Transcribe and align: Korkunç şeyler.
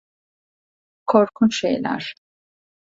Korkunç 1.07 1.55
şeyler. 1.59 2.13